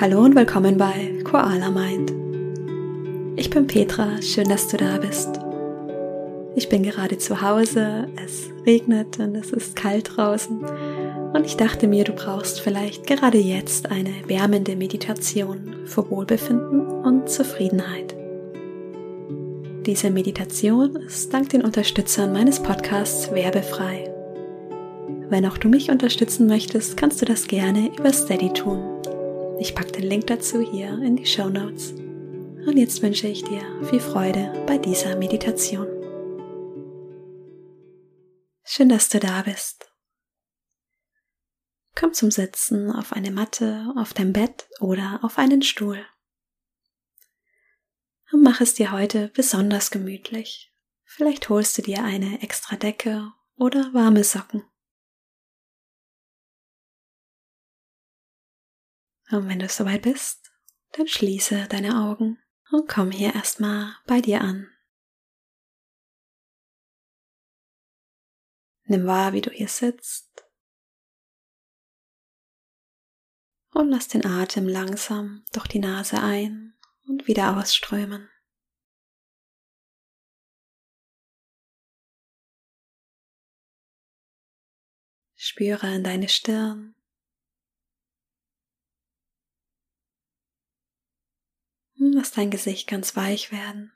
[0.00, 2.10] Hallo und willkommen bei Koala Mind.
[3.36, 5.28] Ich bin Petra, schön, dass du da bist.
[6.56, 10.64] Ich bin gerade zu Hause, es regnet und es ist kalt draußen
[11.34, 17.28] und ich dachte mir, du brauchst vielleicht gerade jetzt eine wärmende Meditation für Wohlbefinden und
[17.28, 18.16] Zufriedenheit.
[19.84, 24.10] Diese Meditation ist dank den Unterstützern meines Podcasts werbefrei.
[25.28, 28.89] Wenn auch du mich unterstützen möchtest, kannst du das gerne über Steady tun.
[29.60, 31.90] Ich packe den Link dazu hier in die Show Notes.
[31.90, 35.86] Und jetzt wünsche ich dir viel Freude bei dieser Meditation.
[38.64, 39.92] Schön, dass du da bist.
[41.94, 46.06] Komm zum Sitzen auf eine Matte, auf dein Bett oder auf einen Stuhl.
[48.32, 50.72] Und mach es dir heute besonders gemütlich.
[51.04, 54.69] Vielleicht holst du dir eine extra Decke oder warme Socken.
[59.30, 60.50] Und wenn du soweit bist,
[60.92, 64.68] dann schließe deine Augen und komm hier erstmal bei dir an.
[68.84, 70.44] Nimm wahr, wie du hier sitzt.
[73.72, 78.28] Und lass den Atem langsam durch die Nase ein und wieder ausströmen.
[85.36, 86.96] Spüre in deine Stirn
[92.02, 93.92] Lass dein Gesicht ganz weich werden.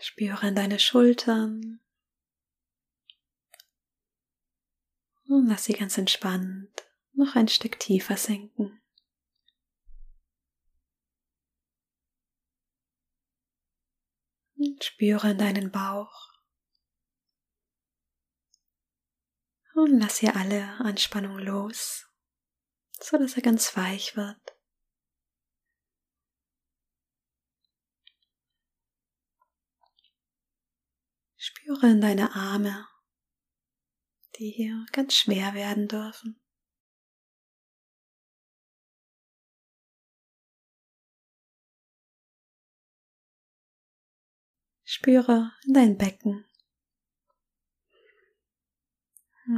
[0.00, 1.80] Spüre in deine Schultern.
[5.24, 8.80] Und lass sie ganz entspannt noch ein Stück tiefer sinken.
[14.54, 16.32] Und spüre in deinen Bauch.
[19.74, 22.05] Und lass hier alle Anspannung los
[23.00, 24.56] so dass er ganz weich wird.
[31.36, 32.88] Spüre in deine Arme,
[34.36, 36.40] die hier ganz schwer werden dürfen.
[44.84, 46.44] Spüre in dein Becken.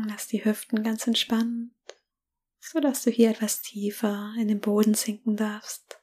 [0.07, 1.73] Lass die Hüften ganz entspannt
[2.71, 6.03] so dass du hier etwas tiefer in den Boden sinken darfst.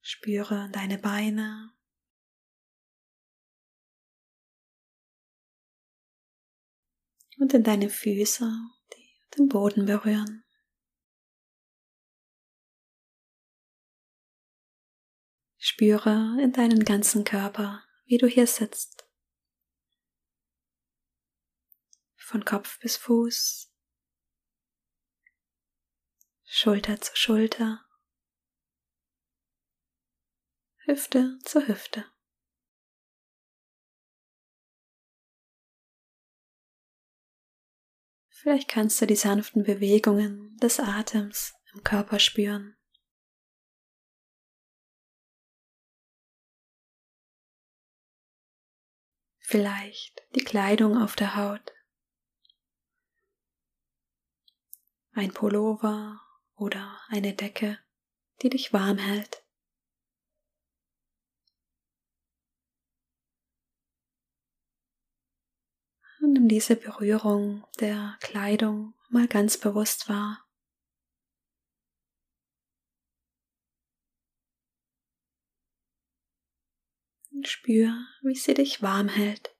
[0.00, 1.72] Spüre deine Beine.
[7.38, 8.50] Und in deine Füße,
[8.92, 10.44] die den Boden berühren.
[15.58, 19.09] Spüre in deinen ganzen Körper, wie du hier sitzt.
[22.30, 23.72] Von Kopf bis Fuß,
[26.44, 27.84] Schulter zu Schulter,
[30.84, 32.04] Hüfte zu Hüfte.
[38.28, 42.76] Vielleicht kannst du die sanften Bewegungen des Atems im Körper spüren.
[49.40, 51.72] Vielleicht die Kleidung auf der Haut.
[55.12, 56.20] Ein Pullover
[56.54, 57.78] oder eine Decke,
[58.42, 59.44] die dich warm hält.
[66.20, 70.46] Und nimm diese Berührung der Kleidung mal ganz bewusst wahr.
[77.32, 79.56] Und spür, wie sie dich warm hält.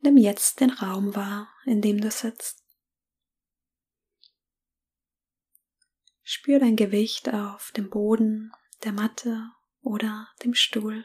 [0.00, 2.64] Nimm jetzt den Raum wahr, in dem du sitzt.
[6.22, 8.52] Spür dein Gewicht auf dem Boden,
[8.84, 9.50] der Matte
[9.80, 11.04] oder dem Stuhl.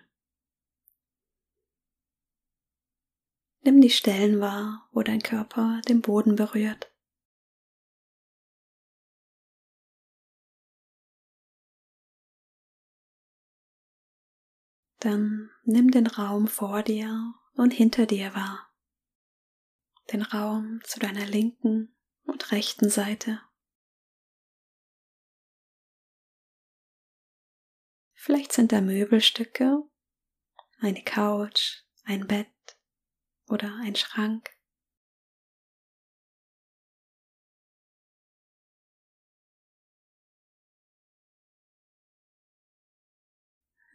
[3.62, 6.92] Nimm die Stellen wahr, wo dein Körper den Boden berührt.
[15.00, 18.73] Dann nimm den Raum vor dir und hinter dir wahr
[20.14, 23.42] den Raum zu deiner linken und rechten Seite.
[28.14, 29.82] Vielleicht sind da Möbelstücke,
[30.80, 32.48] eine Couch, ein Bett
[33.48, 34.56] oder ein Schrank.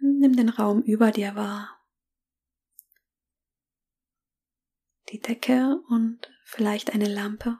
[0.00, 1.77] Nimm den Raum über dir wahr.
[5.10, 7.58] Die Decke und vielleicht eine Lampe.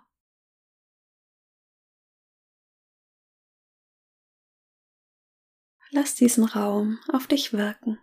[5.90, 7.98] Lass diesen Raum auf dich wirken.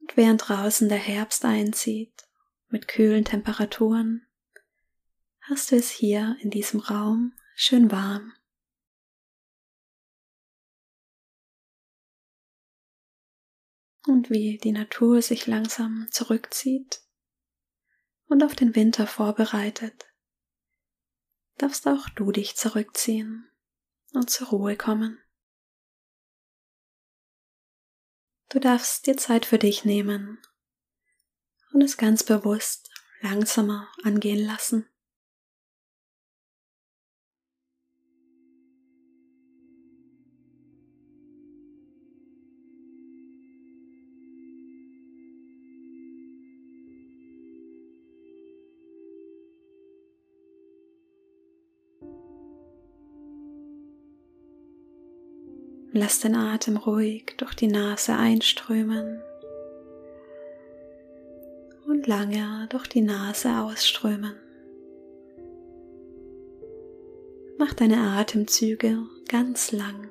[0.00, 2.26] Und während draußen der Herbst einzieht,
[2.68, 4.26] mit kühlen Temperaturen,
[5.42, 8.32] hast du es hier in diesem Raum schön warm.
[14.08, 17.02] Und wie die Natur sich langsam zurückzieht
[18.26, 20.06] und auf den Winter vorbereitet,
[21.58, 23.50] darfst auch du dich zurückziehen
[24.14, 25.22] und zur Ruhe kommen.
[28.48, 30.40] Du darfst dir Zeit für dich nehmen
[31.74, 32.90] und es ganz bewusst
[33.20, 34.88] langsamer angehen lassen.
[55.92, 59.22] Lass den Atem ruhig durch die Nase einströmen
[61.86, 64.36] und lange durch die Nase ausströmen.
[67.58, 68.98] Mach deine Atemzüge
[69.28, 70.10] ganz lang.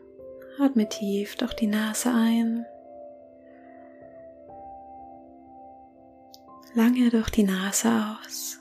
[0.59, 2.65] Atme tief durch die Nase ein.
[6.74, 8.59] Lange durch die Nase aus.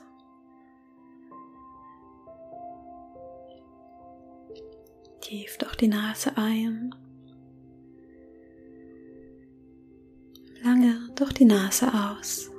[5.21, 6.95] Tief durch die Nase ein.
[11.17, 12.51] Durch die Nase aus.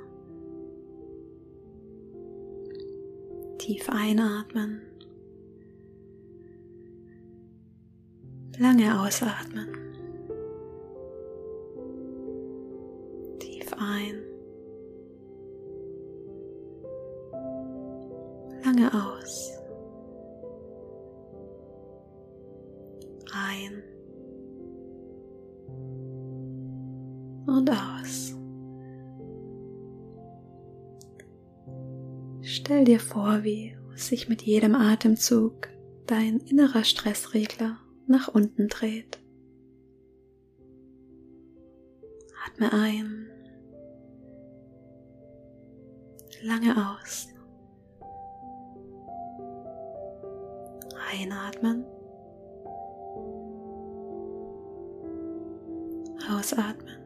[3.57, 4.81] Tief einatmen.
[8.57, 9.69] Lange ausatmen.
[13.39, 14.21] Tief ein.
[32.51, 35.69] Stell dir vor, wie sich mit jedem Atemzug
[36.07, 39.19] dein innerer Stressregler nach unten dreht.
[42.47, 43.27] Atme ein,
[46.41, 47.27] lange aus.
[51.11, 51.85] Einatmen.
[56.27, 56.98] Ausatmen.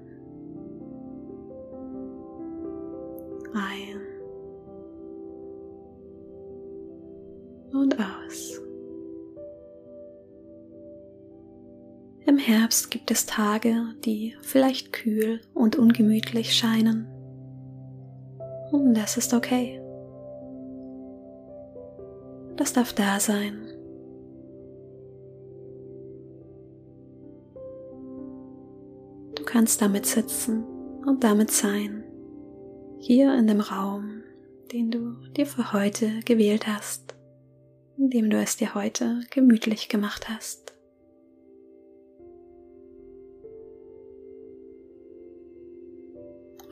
[12.46, 17.08] Herbst gibt es Tage, die vielleicht kühl und ungemütlich scheinen.
[18.70, 19.82] Und das ist okay.
[22.58, 23.66] Das darf da sein.
[29.36, 30.66] Du kannst damit sitzen
[31.06, 32.04] und damit sein
[33.00, 34.22] hier in dem Raum,
[34.74, 37.16] den du dir für heute gewählt hast,
[37.98, 40.63] in dem du es dir heute gemütlich gemacht hast.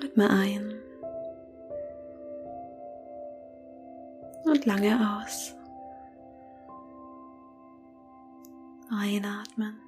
[0.03, 0.81] Atme ein
[4.45, 5.55] und lange aus.
[8.89, 9.79] Einatmen.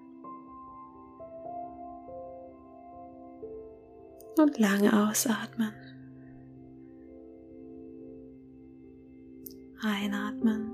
[4.38, 5.74] Und lange ausatmen.
[9.84, 10.74] Einatmen.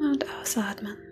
[0.00, 1.07] Und ausatmen.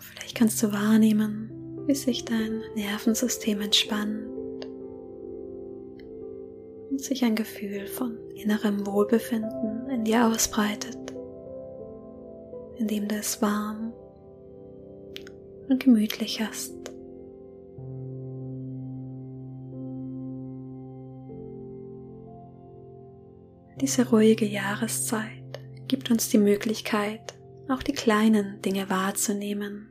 [0.00, 1.50] Vielleicht kannst du wahrnehmen,
[1.86, 4.66] wie sich dein Nervensystem entspannt
[6.90, 10.98] und sich ein Gefühl von innerem Wohlbefinden in dir ausbreitet,
[12.76, 13.92] indem du es warm
[15.68, 16.74] und gemütlich hast.
[23.80, 25.42] Diese ruhige Jahreszeit
[25.88, 27.34] gibt uns die Möglichkeit,
[27.68, 29.88] auch die kleinen Dinge wahrzunehmen.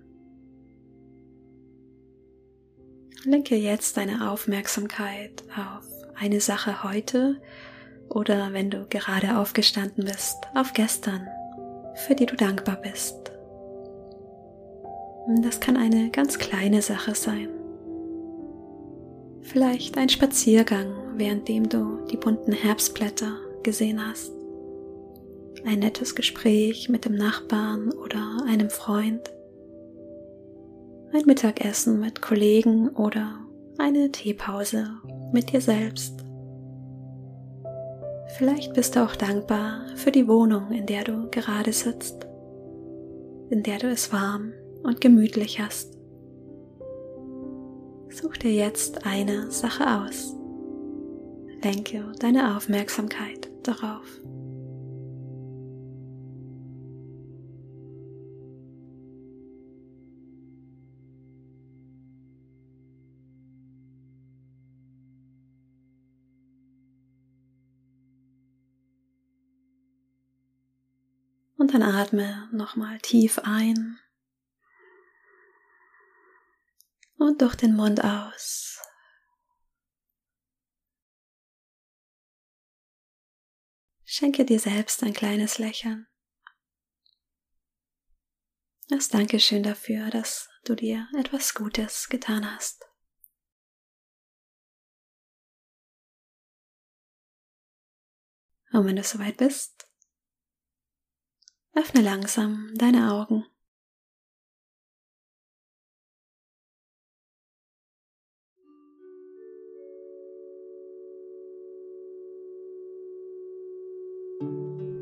[3.24, 5.86] Lenke jetzt deine Aufmerksamkeit auf
[6.16, 7.42] eine Sache heute
[8.10, 11.28] oder wenn du gerade aufgestanden bist, auf gestern,
[11.96, 13.32] für die du dankbar bist.
[15.42, 17.50] Das kann eine ganz kleine Sache sein.
[19.42, 24.32] Vielleicht ein Spaziergang, währenddem du die bunten Herbstblätter gesehen hast.
[25.66, 29.22] Ein nettes Gespräch mit dem Nachbarn oder einem Freund.
[31.14, 33.40] Ein Mittagessen mit Kollegen oder
[33.78, 34.90] eine Teepause
[35.32, 36.24] mit dir selbst.
[38.38, 42.26] Vielleicht bist du auch dankbar für die Wohnung, in der du gerade sitzt,
[43.50, 44.54] in der du es warm
[44.84, 45.98] und gemütlich hast.
[48.10, 50.36] Such dir jetzt eine Sache aus.
[51.64, 54.21] Lenke deine Aufmerksamkeit darauf.
[71.62, 74.00] Und dann atme nochmal tief ein
[77.18, 78.82] und durch den Mund aus.
[84.06, 86.08] Schenke dir selbst ein kleines Lächeln.
[88.90, 92.84] Das Dankeschön dafür, dass du dir etwas Gutes getan hast.
[98.72, 99.91] Und wenn du soweit bist,
[101.74, 103.46] Öffne langsam deine Augen.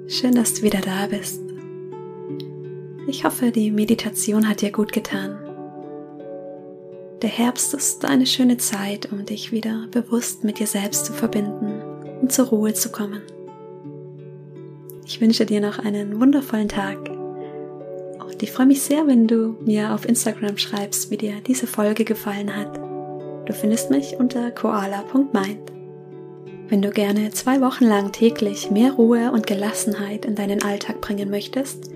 [0.07, 1.41] Schön, dass du wieder da bist.
[3.07, 5.39] Ich hoffe, die Meditation hat dir gut getan.
[7.23, 11.81] Der Herbst ist eine schöne Zeit, um dich wieder bewusst mit dir selbst zu verbinden
[12.21, 13.21] und zur Ruhe zu kommen.
[15.09, 17.09] Ich wünsche dir noch einen wundervollen Tag.
[17.09, 22.05] Und ich freue mich sehr, wenn du mir auf Instagram schreibst, wie dir diese Folge
[22.05, 22.77] gefallen hat.
[23.47, 25.71] Du findest mich unter koala.mind.
[26.67, 31.31] Wenn du gerne zwei Wochen lang täglich mehr Ruhe und Gelassenheit in deinen Alltag bringen
[31.31, 31.89] möchtest,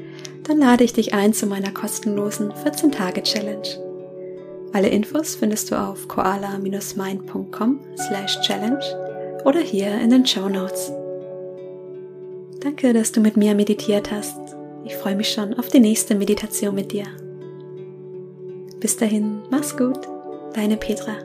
[0.48, 3.77] dann lade ich dich ein zu meiner kostenlosen 14-Tage-Challenge.
[4.74, 8.84] Alle Infos findest du auf koala-mind.com slash challenge
[9.46, 10.91] oder hier in den Show Notes.
[12.63, 14.39] Danke, dass du mit mir meditiert hast.
[14.86, 17.05] Ich freue mich schon auf die nächste Meditation mit dir.
[18.79, 20.00] Bis dahin, mach's gut,
[20.53, 21.17] deine Petra.